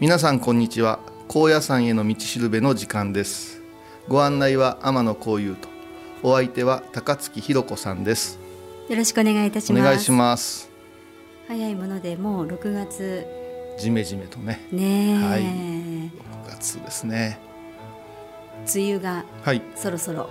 [0.00, 0.98] 皆さんこんにちは。
[1.28, 3.60] 高野山への道しるべの時間です。
[4.08, 5.68] ご案内は天野幸雄と
[6.22, 8.38] お相手は高槻ひろ子さんです。
[8.88, 9.82] よろしくお願いいたします。
[9.82, 10.70] お願いします。
[11.48, 13.26] 早いものでもう6月。
[13.78, 14.66] じめじめとね。
[14.72, 15.42] ねはい。
[15.42, 16.10] 6
[16.48, 17.38] 月ですね。
[18.74, 19.60] 梅雨がはい。
[19.76, 20.30] そろそろ、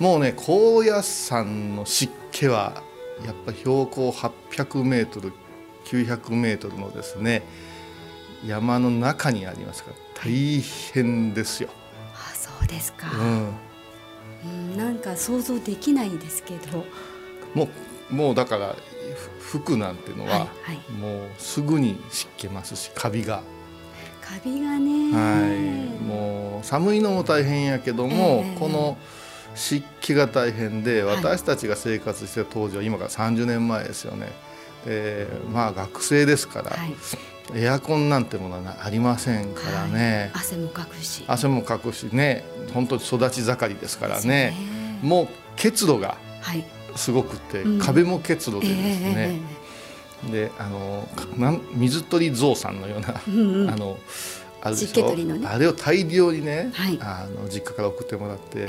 [0.00, 2.82] もうね高野山の湿気は
[3.24, 5.32] やっぱ標高800メートル
[5.86, 7.42] 900メートルのですね
[8.46, 11.70] 山の中にありますから大変ですよ。
[12.14, 13.48] あそうですか、うん、
[14.44, 16.84] うん、なんか想像できないですけど。
[17.54, 17.68] も
[18.10, 18.76] うもうだから
[19.48, 20.92] ふ服なんていうのは、はいはい。
[20.98, 23.42] もうすぐに湿気ますしカビが、
[24.20, 25.12] カビがね。
[25.12, 28.98] はい、もう寒いのも大変やけども、ええこの
[29.54, 31.16] 湿気が大変ではい。
[31.16, 34.32] 私たちが生活してた当時は今から30年前ですよね。
[34.84, 36.94] でまあ学生ですから、はい
[37.54, 40.42] エアコンなんてものはありませんからね、はい。
[40.42, 41.24] 汗もかくし。
[41.26, 42.44] 汗もかくしね。
[42.72, 44.46] 本当に育ち盛りですからね。
[44.46, 44.98] よね。
[45.02, 46.64] もう結露がはい。
[46.96, 47.78] すごくて、うん。
[47.78, 49.40] 壁も結露でですね、
[50.28, 53.70] えであのかなん水鳥ゾウさんのような、えうんうん。
[53.70, 53.98] あの
[54.62, 55.46] あるでね。
[55.46, 56.98] あれを大量にね、はい。
[57.00, 58.66] あの実家から送ってもらって、え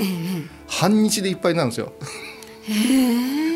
[0.66, 1.92] 半日でいっぱいなんですよ。
[2.68, 3.50] ええへえ。
[3.50, 3.53] そう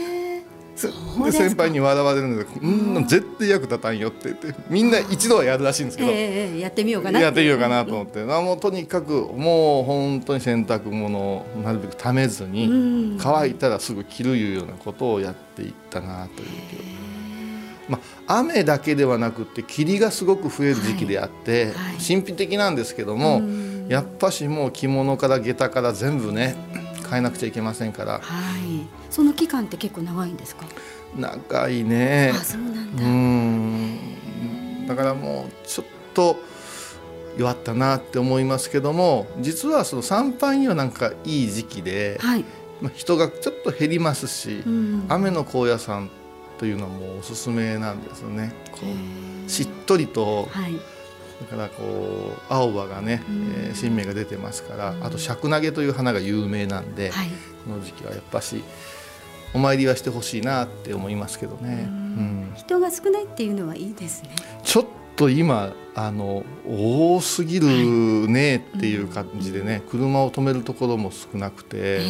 [0.87, 6.11] で先輩に笑われるので「うん絶対役立たんよ」って言ってみんな一度はやるらしいんですけど。
[6.11, 6.17] ええ
[6.53, 12.71] ええやってみようかなやってみようかなと思って、あもうとにかくもう本当に洗濯物をなるべくためずに、う
[13.15, 13.19] ん。
[13.21, 16.49] 乾いたらすぐ着るいうようなことをやっていったなという
[17.89, 21.75] まあ、雨だけではなくって霧がすごく増える時期であって、はい。
[22.07, 23.87] 神秘的なんですけども、うん。
[23.89, 26.57] やっぱしもう着物から下駄から全部ね
[27.09, 28.13] 変えなくちゃいけませんから。
[28.15, 28.19] は
[28.59, 28.87] い。
[29.11, 30.67] その期間って結構長いんですか？
[31.17, 32.33] 長いね。
[32.35, 34.87] あそうなんうだ、ん。
[34.87, 36.37] だからもうちょっと
[37.37, 42.45] 弱ったなって思いますけども実はその参拝にはなんかいい時期で、はい、
[42.81, 45.07] まあ、人がちょっと減りますし、うん。
[45.09, 46.11] 雨の高野山
[46.59, 48.53] というのはもうおすすめなんですよね。
[48.73, 49.49] こへうー。
[49.49, 50.73] しっとりとはい
[51.41, 53.53] だからこう青葉がね、うん。
[53.67, 57.29] えー新芽が出てますからあと尺投げという花が有名なんで、はい。
[57.65, 58.63] この時期はやっぱし
[59.55, 61.87] お参りはしてほしいなって思いますけどね。
[61.89, 62.53] うん。
[62.57, 64.31] 人が少ないっていうのはいいですね。
[64.63, 64.87] ちょっ
[65.19, 67.67] と今あの多すぎる
[68.29, 72.01] ねっていう感じでね、車を止めるところも少なくて、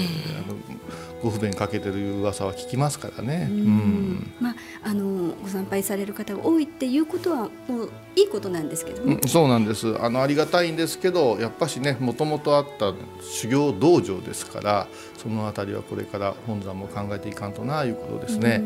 [1.23, 3.49] ご不便かけてる噂は聞きますからね。
[3.51, 3.61] ううん。
[3.63, 9.97] んまああのご参拝される方が多いっていうことはもういいことなんですけどね、うんそうなんです。
[10.03, 18.63] あのありがたいんですけどやっぱしねもともとあった修行道場ですからそのあたりはこれから本山も考えていかんとないうことですね。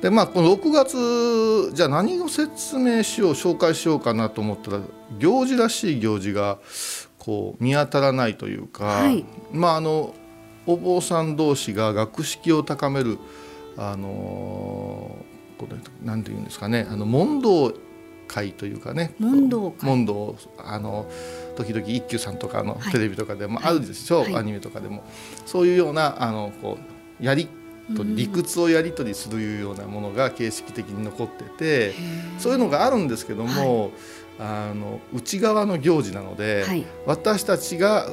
[0.00, 4.80] でまあこの6月じゃあ何を説明しよう紹介しようかなと思ったら
[5.18, 6.58] 行事らしい行事が
[7.18, 9.24] こう見当たらないというか、はい。
[9.52, 10.14] まああの
[10.66, 13.18] お坊さん同士が学識を高める
[13.76, 15.16] あの
[15.58, 17.74] このなんていうんですかねあの問答
[18.26, 19.14] 会というかね。
[19.18, 19.86] 問答会。
[19.86, 21.10] 問答あの
[21.56, 22.92] 時々一休さんとかのはい。
[22.92, 24.36] テレビとかでもあるでしょう、はい。
[24.36, 25.04] アニメとかでも。
[25.44, 26.78] そういうようなあのこ
[27.20, 27.48] うやり
[27.96, 28.16] とうん。
[28.16, 31.94] 理屈をやり取りするようなものが形式的に残ってて
[32.38, 33.92] そういうのがあるんですけども、
[34.38, 36.84] あの内側の行事なので、はい。
[37.06, 38.08] 私たちが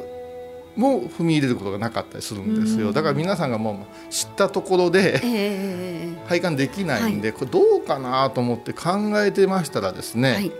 [0.75, 2.81] も踏み入れることがなかったりするんですうん。
[2.81, 8.89] よだから皆さんがもう知ったところでええ拝観できないんで、これどうかなと思って考
[9.23, 10.51] えてましたらですね、はい。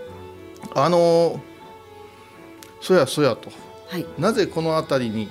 [0.74, 1.40] あの
[2.80, 3.50] そやそやと
[3.88, 4.06] はい。
[4.18, 5.28] なぜこの辺りに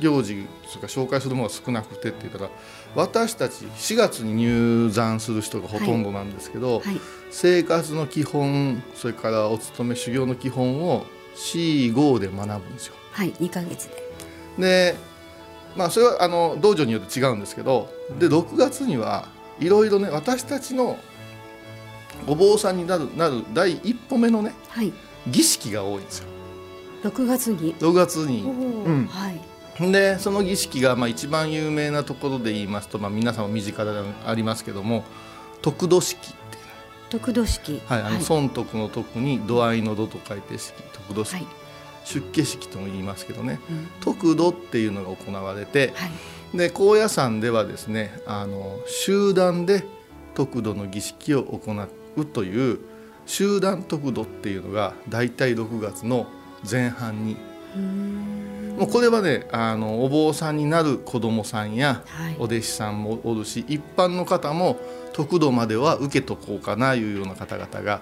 [0.00, 2.50] 行事とか紹介するものが少なくてって言ったら
[2.94, 7.00] 私たち4月に入山する人がほとんどなんですけど、はい。
[7.30, 12.94] 生活の基本それからお勤め修行の基本を C5 で学ぶんですよ。
[13.12, 13.34] はい。
[13.40, 14.02] 二ヶ月で。
[14.58, 14.96] で
[15.76, 19.28] まあそれはあの道場によって違うんですけどで6月には
[19.58, 20.98] いろいろね私たちの
[22.26, 24.92] お坊さんになるなる第一歩目のねはい。
[25.28, 26.28] 儀式が多いんですよ。
[27.04, 27.74] 六月に。
[27.76, 28.42] 6月に。
[28.42, 29.06] うん。
[29.06, 33.90] はいでその儀式がまあ一番有名なところで言いますと、まあ、皆さんも身近で
[34.26, 35.04] ありますけども
[35.62, 36.62] 得度式っていう。
[37.10, 37.80] 得度式。
[37.86, 41.46] はい、あの損得の徳に度合いの度と書いて式得度式、はい。
[42.04, 43.60] 出家式とも言いますけどね。
[43.70, 43.88] うん。
[44.00, 46.10] 得度っていうのが行われてはい。
[46.56, 49.84] で高野山ではですねあの集団で
[50.34, 51.72] 得度の儀式を行
[52.16, 52.80] うという
[53.26, 56.26] 集団得度っていうのが大体6月の
[56.68, 57.36] 前半に
[57.74, 62.36] うーんもうこれはねあのお坊さんになる子供さんやはい。
[62.40, 64.76] お弟子さんもおるし一般の方も
[65.12, 68.00] 得度までは受けとこうかないうような方々が。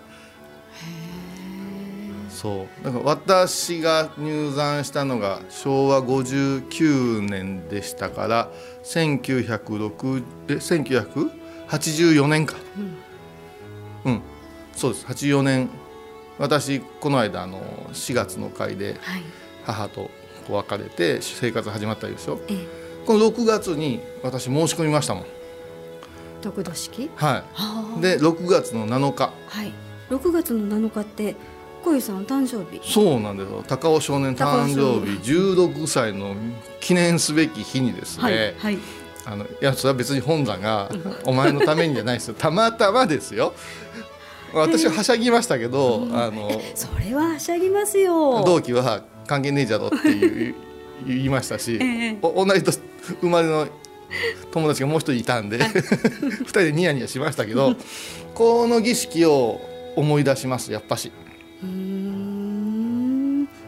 [2.30, 2.84] そう。
[2.84, 8.50] だから私が入山したのが昭和59年でしたから
[8.84, 12.56] 1906で1984年か。
[14.06, 14.22] うん、
[14.74, 15.04] そうです。
[15.04, 15.68] 84年。
[16.38, 17.60] 私この間あの
[17.92, 19.22] 4月の会ではい
[20.46, 22.66] 母と別れて生活始まったでしょええ。
[23.06, 25.24] この6月に私申し込みましたもん。
[26.42, 27.10] 得度式？
[27.16, 27.98] ははあ。
[27.98, 29.32] いで6月の7日。
[29.46, 29.72] はい。
[30.08, 31.36] 六月の七日って
[31.84, 32.80] 小遊さんお誕生日？
[32.92, 33.64] そうなんですよ。
[33.66, 36.34] 高尾少年誕生日16歳の
[36.80, 38.78] 記念すべき日にですね、はいはい。
[39.26, 40.90] あのいやそれは別に本山が
[41.24, 42.34] お前のためにじゃないですよ。
[42.34, 43.54] たまたまですよ。
[44.52, 48.42] 私ははしゃぎましたけど、あのそれははしゃぎますよ。
[48.44, 50.54] 同期は関係ねえじゃろっていう
[51.06, 52.80] 言いましたし、 ええお同じ年
[53.20, 53.68] 生まれの
[54.50, 55.58] 友達がもう一人いたんで
[56.42, 57.76] 二人でニヤニヤしましたけど
[58.34, 59.60] この儀式を
[59.94, 61.12] 思い出しますやっぱし。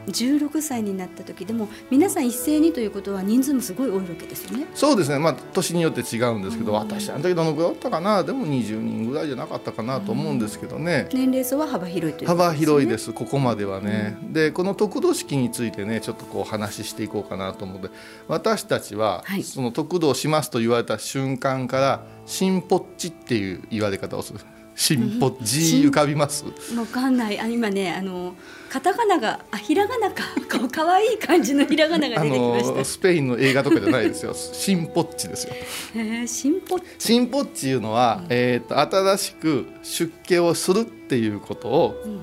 [0.07, 4.67] うーん16歳になった時でも皆さん一斉にということは人数もすごい多いわけですよね。
[4.75, 6.79] そうですね、まあ、年によって違うんですけど、うん。
[6.79, 8.23] 私あの時どのくらいおったかな？
[8.25, 17.89] でも20人ぐらいじゃなかったかなと思うんですけどね、年齢層は幅広いということ幅広いでですすここまではね、でこの得度式についてねちょっとこう話していこうかなと思って
[18.29, 19.43] 私たちは、はい。
[19.43, 24.41] その得度をしますと言われた瞬間から「新ぽっち」っていう言われ方をする
[24.75, 26.45] 「新ぽっち」浮かびます？
[26.77, 27.39] わかんない。
[27.39, 28.35] あ今ねあの
[28.71, 30.25] カタカナがあひらがなか。
[30.51, 32.73] こう可愛い感じのひらがながあ出てきました。
[32.73, 35.55] のスペインの映画とかじゃないですよ「新ぽっち」ですよ。
[35.97, 42.21] へえ進歩新ぽっちいうのは、えー、と新しく出家をするっていうことをうん。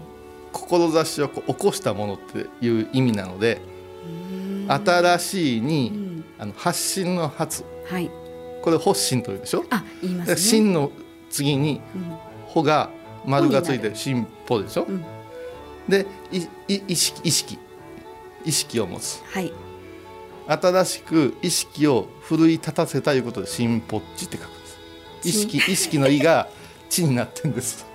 [0.51, 3.61] 志をこう起こしたものっていう意味なので
[4.67, 4.85] うーん。
[4.85, 6.23] 新しいうにん。
[6.39, 7.63] あの発信の発。
[7.87, 8.09] はい。
[8.61, 9.63] これ発信というでしょ？
[9.69, 10.91] あ言いますでね真の
[11.29, 12.17] 次にうん
[12.49, 12.89] 「ほ」が
[13.25, 15.05] 丸がついてほ進歩でしょ、うん。
[15.87, 17.57] でいい意識意識。
[18.45, 19.21] 意識を持つ。
[19.25, 19.51] はい。
[20.47, 24.79] 新しく意識を奮い立たせたいうことで「進歩っち」って書くんです。
[25.27, 26.47] 意識意識の「意」が
[26.89, 27.85] 「地」になってるんです。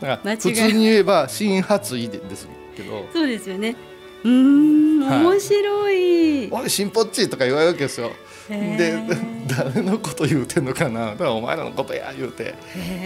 [0.00, 3.04] だから普通に言えば「新発意」ですけど。
[3.12, 3.76] そうですよね。
[4.24, 5.24] うーんはい。
[5.24, 8.06] 面白い、「俺進歩っち」とか言われるわけですよ。
[8.06, 8.10] へ
[8.50, 9.40] でー。
[9.50, 11.12] 誰のこと言うてんのかな。
[11.12, 12.54] だからお前らのことや言うて。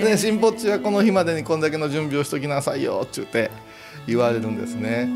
[0.03, 3.51] で新ぽっちはこの日までにこんだけの準備をしときなさいよって言って
[4.07, 5.09] 言われるんですね。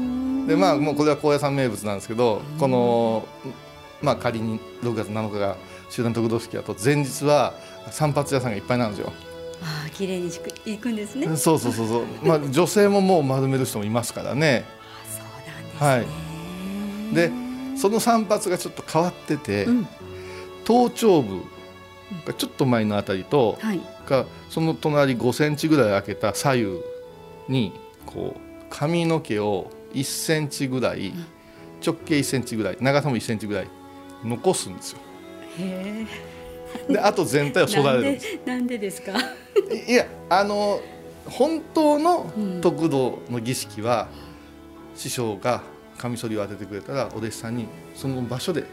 [0.47, 3.29] でまあもうこれは高野山名物なんですけどこの
[4.01, 5.57] まあ仮に6月7日が
[5.91, 7.55] 集団得度式だと前日は
[7.91, 9.13] 散髪屋さんがいっぱいなんですよ。
[9.61, 11.27] ああ綺麗にしく行くんですね。
[11.27, 12.05] あそうそうそうそう。
[12.23, 14.65] まあ 女性ももう丸める人もいますからね。
[15.11, 16.15] そうなんです
[17.13, 17.33] ね、で
[17.79, 19.89] その散髪がちょっと変わってて、うん
[20.69, 21.41] 頭頂部
[22.27, 23.81] がちょっと前のあたりと、はい。
[24.07, 26.81] がその隣5センチぐらい開けた左右
[27.49, 27.73] に
[28.05, 31.15] こう髪の毛を1センチぐらい、
[31.85, 33.69] 直径1センチぐらい長さも1センチぐらい
[34.23, 34.99] 残すんですよ。
[35.59, 36.07] へ
[36.87, 38.39] であと全体を育てるんです。
[38.45, 39.13] なんでですか？
[39.89, 40.81] い やあの
[41.25, 44.09] 本当の得度の儀式は、
[44.93, 45.63] うん、師匠が
[45.97, 48.65] カミソリを当ててくれたらお弟子さんにその場所で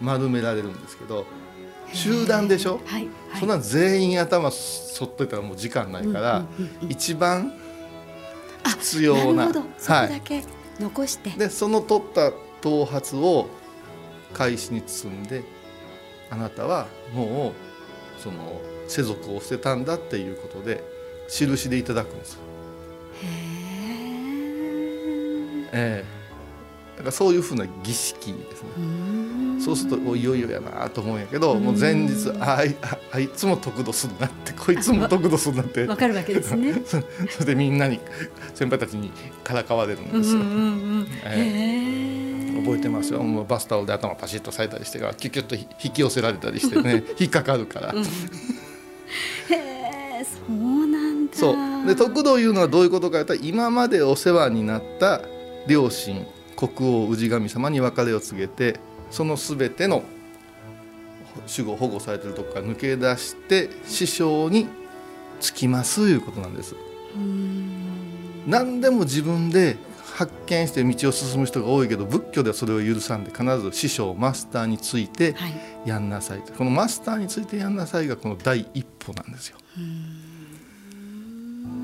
[0.00, 1.26] 丸められるんですけど
[1.92, 6.44] 集団でしょ、はいはい、そんな全員頭そっといたらもう時間ないから、
[6.88, 7.52] 一番
[8.64, 10.44] 必要ななそこだけ
[10.78, 13.48] 残しでその取った頭髪を
[14.34, 15.42] 返しに包んで
[16.30, 17.54] あなたはも
[18.18, 20.84] うその世俗を捨てたんだっていうことで
[21.28, 22.40] 印でいただくんですよ。
[25.72, 26.17] ええ
[26.98, 29.60] だからそういうふうな儀式ですね。
[29.60, 32.74] そうするといよいよやなと思うんやけどもう前日あい
[33.12, 35.84] あいつも得度するなってこいつも得度するなって。
[35.84, 36.74] わかるわけですね。
[37.30, 38.00] それでみんなに
[38.54, 39.12] 先輩たちに
[39.44, 40.40] からかわれるんですよ。
[42.64, 43.22] 覚えてますよ。
[43.22, 47.92] もうバスタオルで頭パシッとされたりしてからキュキュッと引き寄せられたりしてね 引っかかるから。
[47.92, 48.06] うん、へ
[50.20, 51.36] えそうなんだ。
[51.36, 51.86] そう。
[51.86, 55.22] で得度いうのはどういうことかというと今までお世話になった
[55.68, 56.26] 両親
[56.58, 58.80] 国王氏神様に別れを告げて
[59.12, 60.02] その全ての
[61.56, 64.66] 守護保護されてるとこから抜け出して師匠に
[65.38, 66.74] つきますいうことなんです。
[68.48, 69.76] 何でも自分で
[70.14, 75.36] 発見して道を進む人が多いけど仏教ではそれを許さんで必ず師匠マスターについて
[75.86, 76.40] やんなさい。
[76.40, 79.58] と、はい、このマスターについてやんなさいがこの第一歩なんですよ。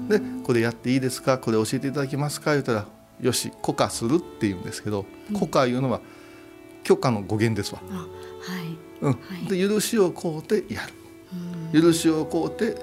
[0.09, 1.39] でこれやっていいですか？
[1.39, 2.55] これ教えていただけますか？
[2.55, 2.87] 言ったら
[3.25, 5.07] よし許可するっていうんですけど
[5.39, 6.01] 許可いうのは
[6.83, 7.81] 許可の語源ですわ。
[7.89, 8.07] は
[8.63, 8.77] い。
[9.01, 10.83] うん、で許しを請うてや
[11.73, 11.83] る。
[11.83, 12.77] 許しを請うて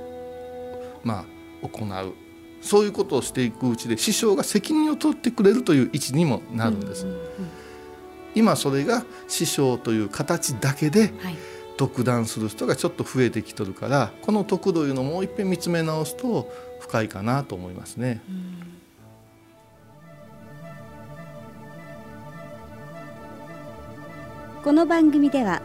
[1.03, 1.19] ま
[1.63, 2.13] あ行う。
[2.61, 7.05] そういうことをしていくうちで師匠が責任を取ってくれるという位置にもなるんです。
[8.33, 11.13] 今それが師匠という形だけで
[11.77, 18.21] 独断する人がちょっと増えてきとるからこの徳というのをもう一遍見つめ直すと深いかなと思いますね。
[24.63, 25.59] この番組では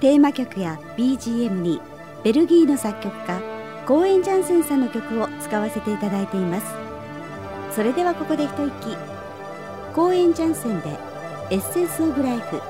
[0.00, 1.80] テーマ曲や BGM に
[2.24, 3.40] ベルギーの作曲家
[3.86, 6.66] コーエン・ジャンセンさんの曲を使わせていただいています。
[7.70, 8.96] それではここで一息。
[9.94, 10.98] コーエン・ジャンセンで
[11.50, 12.60] エッセンス・オブ・ライフ。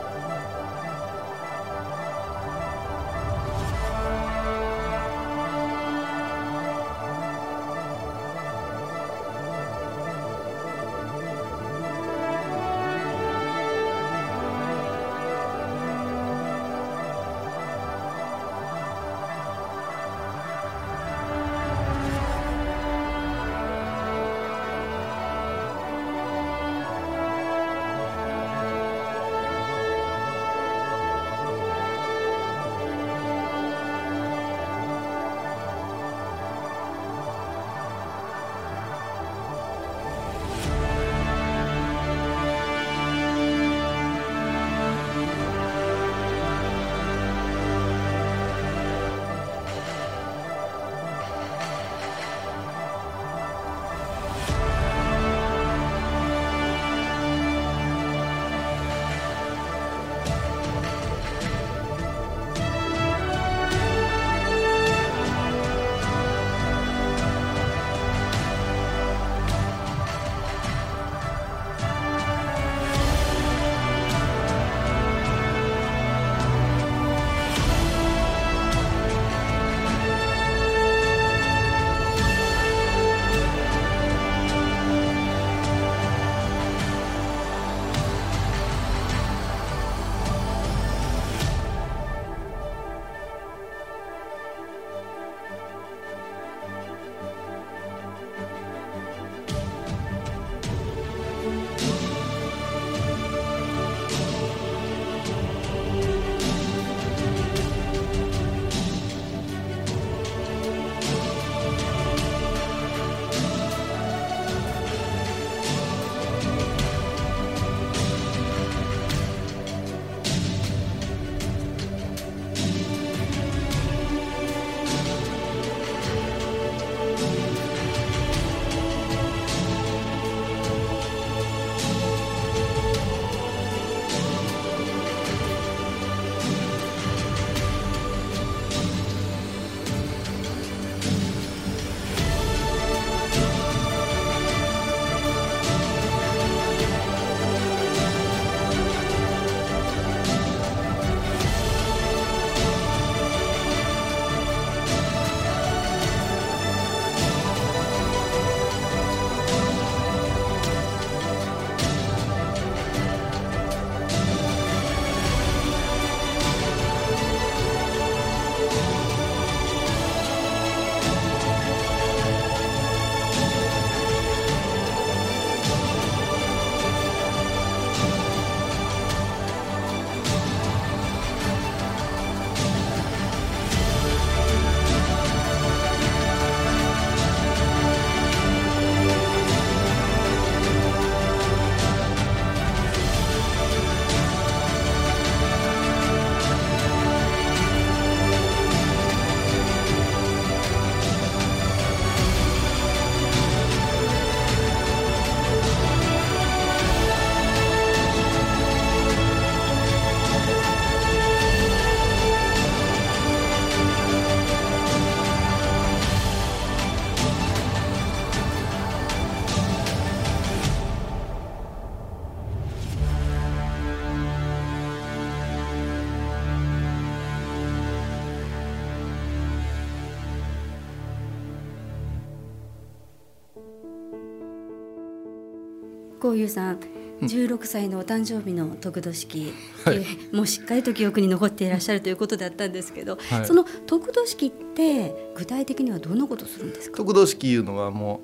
[236.31, 236.79] こういうさん
[237.23, 239.53] 16歳のお誕生日の得度式、
[239.85, 246.99] はい、もうしっかりと記憶に残っていらっしゃるということだったんですけど、はい、その得度式って具体的にはどんなことするんですか？
[246.99, 248.21] 得度式いうのはも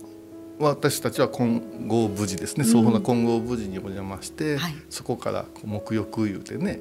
[0.61, 6.79] う私たちは金剛無事ですね、そうな金剛無事にお邪魔して、はい、そこから沐浴いうてね、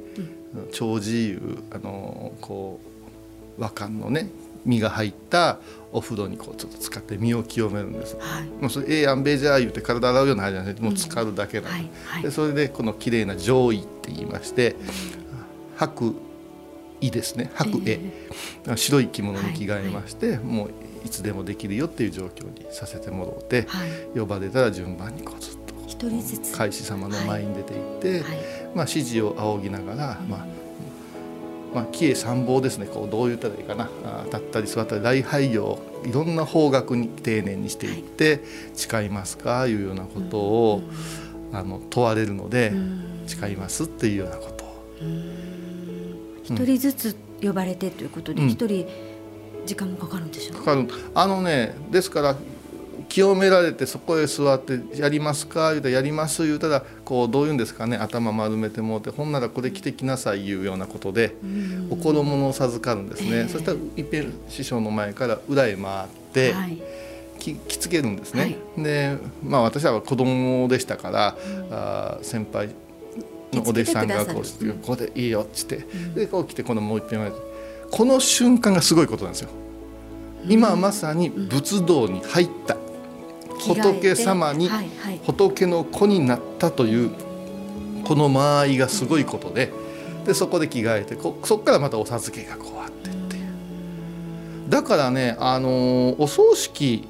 [0.54, 2.80] うん、長寿いうあのこ
[3.58, 4.30] う和漢のね
[4.66, 5.60] 身が入った
[5.94, 8.18] お風呂にこうちょっと使って身を清めるんです。
[8.20, 11.80] はい、もうそれええやんべじゃあ言うて体洗うようなあれじゃなくてもう浸かるだけなんで。
[11.80, 14.76] うんはいはい、でそれでこの綺麗な上位って言いまして、
[15.78, 16.16] 白
[17.00, 17.52] 衣ですね。
[17.54, 20.72] 白衣、えー、白い着物に着替えまして、はいはい、もう
[21.06, 26.58] いつでもできるよっていう状況にさせてもらって、はい、呼ばれたら順番にこうずっと一人ずつ。
[26.58, 28.24] 海士様の前に出ていって、
[28.74, 30.55] まあ、指示を仰ぎながら、まあ
[31.76, 32.86] まあ、帰依参謀ですね。
[32.86, 33.90] こうどう言ったらいいかな。
[34.28, 35.78] 立ったり座ったり礼拝業。
[36.06, 38.42] いろんな方角に丁寧にしていって
[38.74, 39.68] 誓いますか？
[39.68, 40.82] いうようなことを
[41.52, 42.72] あの問われるので
[43.28, 44.86] 誓いますっていうようなことを。
[46.44, 48.88] 一人ずつ呼ばれてということで一、人
[49.66, 50.88] 時間もかかるんでしょうかかる。
[51.14, 52.36] あのねですから
[53.16, 57.96] 清められてそこへ座って「やりますか?」言うたら「やります」言うたらこうどういうんですかね？
[57.96, 61.34] 頭丸めてもうてほんならこれ着てきなさいいうようなことで
[61.90, 66.78] お子物を授かるんですね、えー、そしたらいっぺん師匠の前から裏へ回って、はい、
[67.40, 68.42] き着付けるんですね。
[68.76, 72.68] はい、でまあ私は子供でしたから、うん、あ先輩
[73.54, 77.32] のお弟子さんがこうして「ここでいいよ」っつって、でこう来てこのもう一遍
[77.92, 79.50] この瞬間がすごいことなんですよ。
[80.48, 82.76] 今まさに仏道に入った
[83.60, 84.70] 仏様に
[85.26, 87.12] 仏の子になったという
[88.04, 89.72] この間合いがすごいことで
[90.26, 94.70] でそこで着替えてこそこからまたお授けがこうあってっていう。
[94.70, 97.08] だからねあのお葬式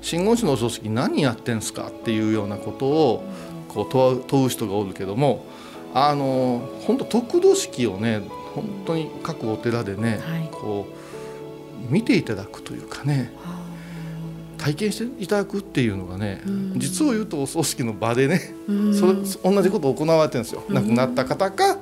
[0.00, 3.24] 真言宗のお葬式何やってんすかっていうようなことを
[3.68, 5.44] こう問う問う人がおるけども
[5.94, 8.22] あの本当得度式をね
[8.54, 13.32] 本当に各お寺でね、はい、こう見ていただくというかね、
[14.60, 21.78] 体験していただくっていうのがね、うん、実を言うとお葬式の場でね、うん、それ同じことを行われてるんですよ、うん、亡くなった方か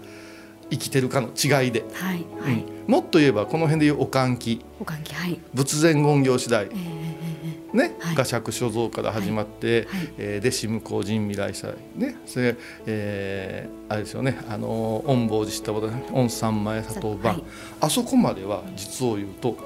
[0.70, 11.74] 生きてるかの違いで、はいはい、もっと言えばこの辺でいうお換気お換気、はい、仏前言行次第、えー、ね、はい、画釈所蔵から始まって、はい、えー、弟子向こう人未来祭。
[11.96, 14.38] ねそれ、えー、あれですよね。
[14.48, 17.44] あの御坊寺したこと御三前佐藤番、はい、
[17.80, 19.56] あそこまでは実を言うと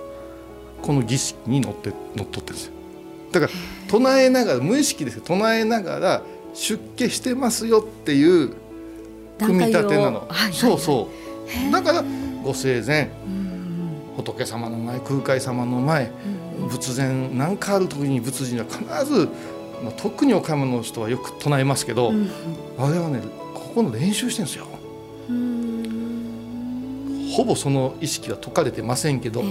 [0.81, 2.82] この儀式にのってのっとってるんですよ。
[3.33, 3.53] だから
[3.89, 6.23] 唱えながら無意識ですけど唱えながら
[6.55, 8.55] 出家してますよっていう
[9.39, 11.09] 組み立てなの、はいはいはい、そうそ
[11.69, 11.73] う。
[11.73, 12.05] だから
[12.45, 13.11] ご生前
[14.17, 16.13] 仏様の前空海様の前
[16.69, 19.29] 仏前何かある時に仏人は必ず、
[19.83, 22.31] まあ、特に岡山の人はよく唱えますけど、うん、
[22.79, 23.21] あれはね
[23.55, 24.67] ここの練習してるんですよ。
[27.35, 29.43] ほぼその意識は解かれてませんけど、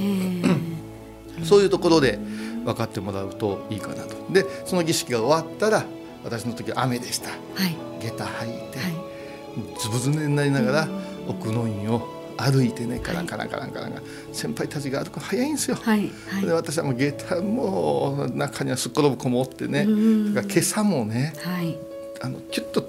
[1.44, 2.20] そういうところで。
[2.64, 4.16] 分かってもらうといいかなと。
[4.32, 5.86] でその儀式が終わったら
[6.24, 7.36] 私の時は雨でした、は
[7.68, 10.88] い、下駄履いて、はい、ずぶずねになりながら
[11.28, 13.94] 奥の院を歩いてねカランカランカランカラン。
[13.94, 15.78] が、先輩たちが歩くの早いんですよ。
[15.78, 19.86] はいはい、で私はもう下駄も中にはすっ転ぶ子もおってね、
[20.34, 21.78] だから今朝もね、はい、
[22.22, 22.88] あのキュッと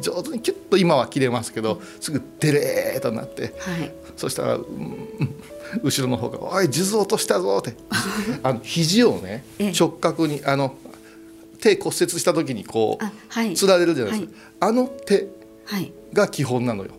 [0.00, 5.08] 上手にキュッと今は切れますけどすぐデレーとなって、はい、そしたら、うん、
[5.82, 7.74] 後ろの方が「おい数珠落としたぞ」って。
[8.42, 9.44] あの肘をね
[9.78, 10.74] 直角にあの
[11.60, 15.28] 手骨折した時にこう、はい、つられるじゃないですか、はい、あの手
[16.12, 16.90] が基本なのよ。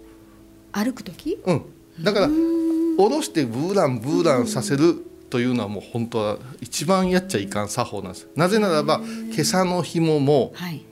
[0.72, 1.40] 歩く時？
[1.46, 1.62] うん。
[2.02, 8.28] だから下ろしてブーランブーランさせるというのはもう本当は一番やっちゃいかん作法なんです。
[8.36, 9.02] なぜならば
[9.34, 10.84] 今朝の紐も、はい、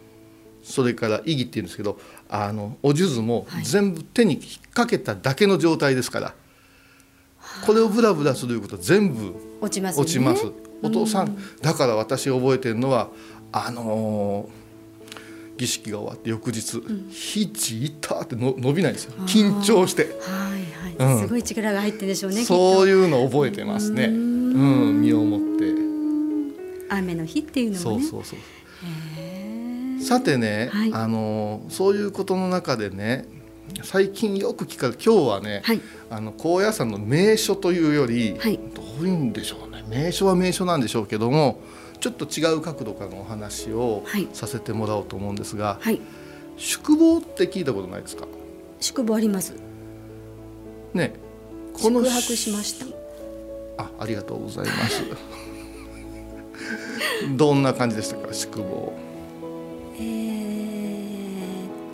[0.64, 4.44] それから意義っていうんですけどあのお数珠も全部手に引っ
[4.74, 6.34] 掛けただけの状態ですから、
[7.66, 10.52] これをブラブラすること全部落ちます、落ちます。
[10.82, 13.10] お父さんだから私覚えてるのは
[13.52, 19.14] あのー、儀式が終わって翌日「ひちいた」っての伸びないんですよ。
[19.26, 20.58] 緊張して、は
[20.98, 24.06] いはい、うん、すごい力が入ってんでしょうねそういうの覚えてますね。
[24.06, 25.90] うん身をもって。
[26.92, 28.40] 雨の日っていうのも、ね、そうそうそう
[30.02, 33.26] さてね、はい、あのそういうことの中でね
[33.84, 39.84] 最近よく聞かれ今日はね、はい、あの高野山の名所というより、はい、どういうんでしょうね。
[39.88, 41.60] 名所は名所なんでしょうけども
[42.00, 46.00] ちょっと違う角度からのお話をさせてもらおうと思うんですが、はい、
[46.58, 48.26] 宿坊って聞いたことないですか？
[48.80, 49.54] 宿坊あります。
[50.94, 51.14] ね。
[51.74, 52.86] この宿泊しました。
[53.84, 55.04] あありがとうございます。
[57.38, 58.34] どんな感じでしたか？
[58.34, 58.94] 宿坊
[60.00, 60.04] え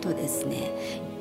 [0.02, 0.70] とですね。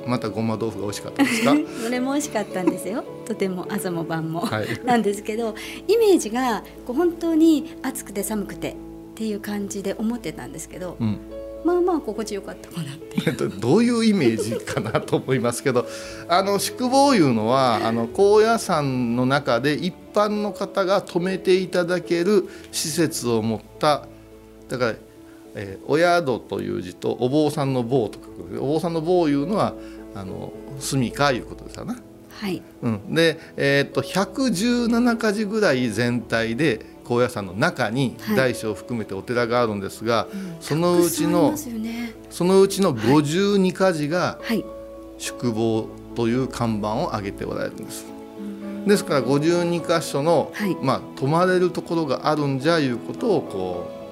[0.06, 1.56] またごま豆腐が美味しかったですか？
[1.84, 3.04] それも美味しかったんですよ。
[3.26, 4.68] とても朝も晩も、はい。
[4.86, 5.56] なんですけど
[5.88, 8.76] イメージがこう本当に暑くて寒くてっ
[9.16, 11.18] ていう感じで思ってたんですけど、うん。
[11.64, 15.88] まあまあ心地よかったかなってどういうイメージかなと思いますけど。
[16.28, 24.08] あの宿坊いうのはあの高野山の中で一般の方が泊めていただける施設を持った
[24.70, 24.96] だから、
[25.56, 28.64] えーお宿という字とお坊さんの坊と書く。
[28.64, 29.74] お坊さんの坊いうのは
[30.14, 31.96] あの住みかいうことですよね。
[32.30, 32.62] はい。
[32.82, 38.36] うん、で、えーっと117か寺ぐらい全体で高野山の中にはい。
[38.36, 40.28] 大小含めてお寺があるんですが、
[40.60, 42.14] そのうちたくさんありのますよね。
[42.30, 44.66] そのうちの52か寺がはい。
[45.18, 48.06] 宿坊という看板を上げておられるんです。
[48.86, 50.78] ですから52箇所の、はい。
[50.82, 54.05] まあ、泊まれるところがあるんじゃいうことをこう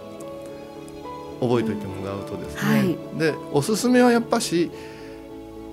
[1.47, 3.19] 覚えておいてもらうとですね、はい。
[3.19, 4.71] でおすすめはやっぱし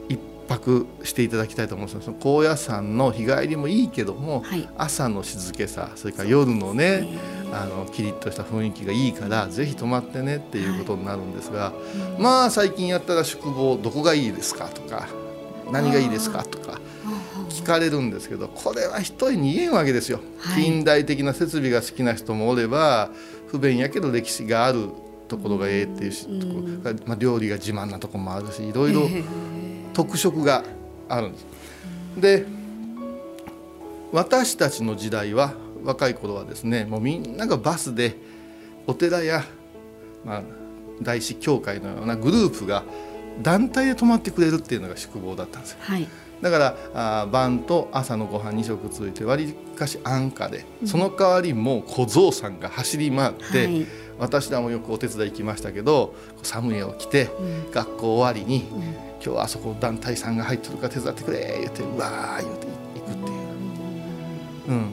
[0.08, 4.68] 一泊していただきたいと思うんですの高野山の日帰りもいいけども、はい。
[4.76, 7.06] 朝の静けさそれから夜のね
[7.52, 11.72] あのキリッとした雰囲気がいいからぜひ泊まってねっていうことになるんですが、
[12.18, 15.08] まあ最近やったら宿坊どこがいいですかとか
[15.70, 16.80] 何がいいですかとか
[17.48, 20.62] 聞かれるんですけどこれは一重に言えんわけですよ、はい。
[20.62, 23.10] 近代的な設備が好きな人もおれば
[23.48, 24.88] 不便やけど歴史がある
[25.30, 29.08] ところがええっていうし、ところまあ、料理が自慢なところもあるしいろいろ
[29.94, 30.64] 特色が
[31.08, 31.46] あるんです。
[32.18, 32.46] で
[34.12, 38.16] 私たちの時代は若い頃はですねもうみんながバスで
[38.88, 39.44] お寺や、
[40.24, 40.42] まあ、
[41.00, 42.82] 大師教会のようなグループが
[43.42, 45.78] 団体で泊まってくれるっていうのが宿坊だったんですよ。
[45.80, 46.08] はい。
[46.40, 53.86] だからあー晩と朝のご飯2食ついてわりかし安価で、その代わりもう小僧さんが走り回って、はい。
[54.18, 57.30] 私らもよくお手伝い行きましたけど寒いを着て、
[57.72, 63.38] 学校終わりに、今日はあそこ団体さんが入ってるから手伝ってくれ言ってうわー言って行くっていう。
[64.68, 64.78] うん。
[64.78, 64.86] は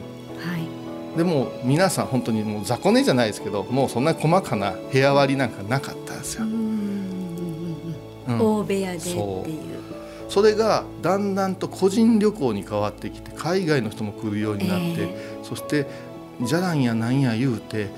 [1.14, 1.16] い。
[1.18, 6.46] でも皆さん本当にもう雑魚寝じゃないですけどもうそんな細かな部屋割りなんかなかったんですよ。
[8.28, 8.40] うん。
[8.40, 9.16] 大部屋でっていう。
[10.28, 15.86] それがだんだんと個人旅行に変わってきて海外の人も来るようになって、えそして
[16.42, 17.88] じゃらんやなんや言うて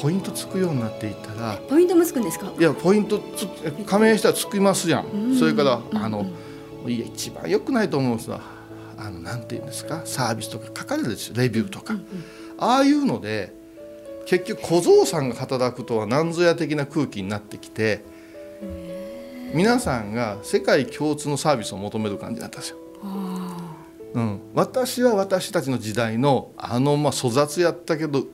[0.00, 2.50] ポイントつくようになっていったらポイントもつくんですか？
[2.58, 3.46] いやポイントつ
[3.84, 5.38] 加盟したらつきますやん、うん。
[5.38, 5.98] それからうん。
[5.98, 6.24] あの、
[6.86, 8.40] いや一番良くないと思うんですわ。
[8.96, 10.00] あのなんていうんですか？
[10.06, 11.34] サービスとか書かれるでしょ？
[11.34, 11.94] レビューとか、
[12.56, 13.52] ああいうので
[14.24, 18.10] 結局小僧さんが働くとは何ぞや的な空気になってきて
[19.54, 22.78] 皆さんが世界共通のサービスを求める感じだったんですよ。
[24.14, 28.24] うん、私は私たちの時代のあのまあ粗雑やったけど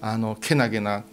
[0.00, 1.04] あのけなげな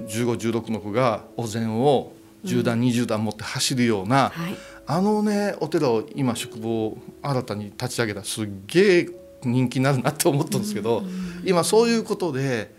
[0.00, 2.12] 1516の子がお膳を
[2.44, 4.56] 10段20段持って走るような、はい。
[4.86, 9.08] あのねお寺を今宿坊を新たに立ち上げたらすっげえ
[9.44, 11.02] 人気になるなって思ったんですけど、
[11.44, 12.74] 今そういうことで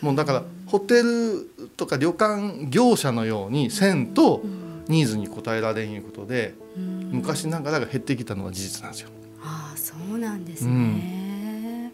[0.00, 4.42] もうだからホテルとか旅館業者のようにせんと
[4.88, 6.54] ニーズに応えられんいうことで、
[7.10, 9.08] 昔ながらが減ってきたのは事実なんですよ。
[9.42, 11.92] ああそうなんですね、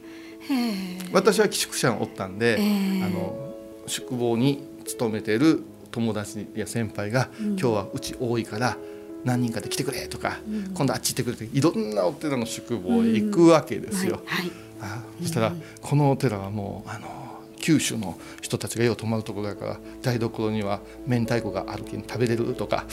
[0.48, 3.02] へえ私は寄宿舎におったんで、ええ。
[3.04, 3.54] あの
[3.86, 8.76] 宿坊に勤めてる友達や先輩が、今日はうち多いから
[9.24, 10.38] 何人かで来てくれとか、
[10.74, 14.20] 今度あっち行ってくれっていろんなお寺の宿坊へ行くわけですよ。
[14.24, 14.52] はい、はい。
[14.82, 17.29] あそしたら、このお寺はもうあの
[17.60, 22.84] 九州の人たちがよう泊まるところだから台所には明太子があるけん食べれるとか。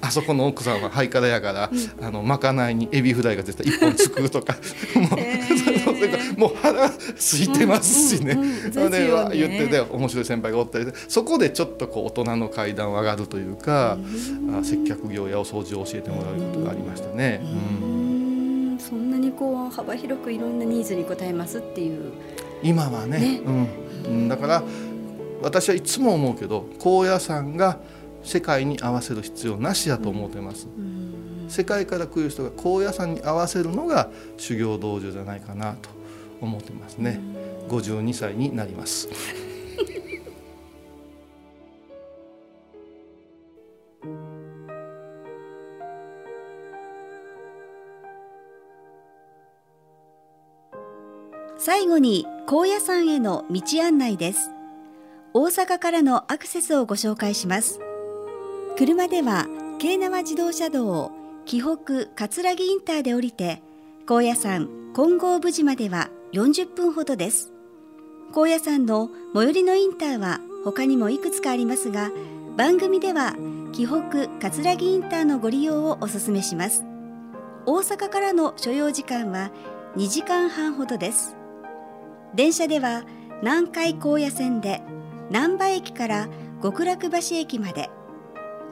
[0.00, 4.56] あそこの奥さんはハイカラやから、あのまかないにエビフライが絶対一本作るとか。
[4.96, 8.32] もう,それからもう腹空いてますしね。
[8.32, 9.36] うんうんうんそれでですよね。
[9.36, 13.98] 言ってて面白い先輩がおったりでそこでちょっとこう大人の階段を上がるというか、
[14.58, 17.42] あ接客業やお掃除を教えてもらうことがありましたね。
[17.42, 17.46] う
[17.84, 17.90] ん
[18.72, 18.78] うん。
[18.78, 22.12] そんなにこう幅広くいろんなニーズに応えますっていう
[22.62, 23.18] 今はね。
[23.18, 23.40] ね。
[23.44, 23.68] うん。
[24.04, 24.62] うん、だから
[25.42, 27.78] 私はいつも思うけど高野山が
[28.22, 30.66] 世界に合わせる必要なしやと思ってます、
[31.48, 35.90] 世界から来る人が高野山に合わせるのが修行道場じゃないかなと
[36.40, 37.20] 思ってますね、
[37.68, 39.08] 52歳になります
[51.64, 54.50] 最後に高野山への道案内です。
[55.32, 57.80] 大阪からのアクセスをご紹介します。
[58.76, 59.46] 車では
[59.78, 61.10] 京奈和自動車道を
[61.46, 63.62] 紀北葛城インターで降りて
[64.06, 67.50] 高野山金剛無寺までは40分ほどです。
[68.34, 72.10] 高野山の最寄りのインターは他にもいくつかありますが
[72.58, 73.36] 番組では
[73.72, 76.84] 紀北葛城インターのご利用をお勧めします。
[77.64, 79.50] 大阪からの所要時間は
[79.96, 81.38] 2時間半ほどです。
[82.34, 83.04] 電車では
[83.42, 84.82] 南海高野線で
[85.30, 86.28] 難波駅から
[86.62, 87.90] 極楽橋駅まで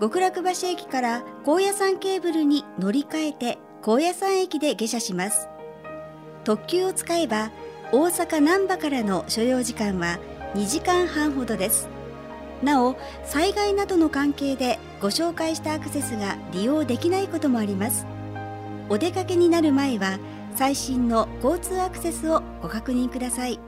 [0.01, 5.49] 極楽橋駅から高野山ケーブルに乗り換えて高野山駅で下車します。
[6.45, 7.53] 特急を使えば
[7.93, 10.19] 大阪難波からの所要時間は
[10.55, 11.89] 2時間半ほどです。
[12.65, 18.07] なお災害などの関係でご紹介したアクセスが利用できないこともあります。
[18.89, 20.19] お出かけになる前は
[20.55, 23.59] 最新の交通アクセスをご確認ください。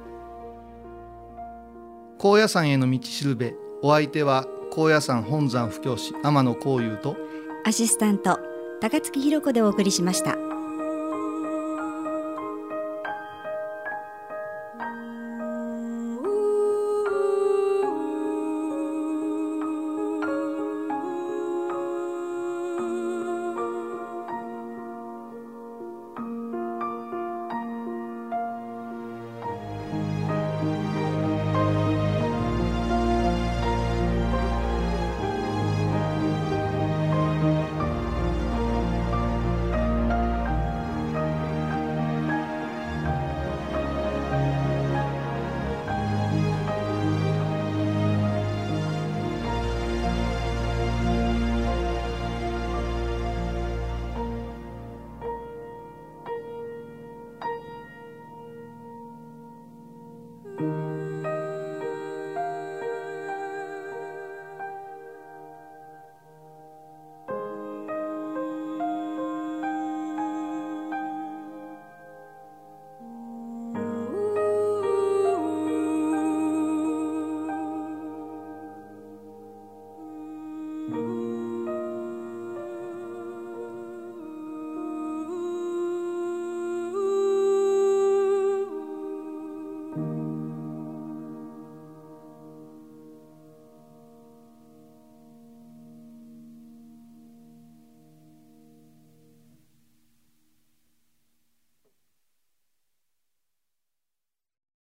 [2.18, 3.54] 高野山への道しるべ。
[3.82, 7.16] お相手は高野山本山布教師天野幸雄と
[7.64, 8.38] アシスタント
[8.80, 10.36] 高槻弘子でお送りしました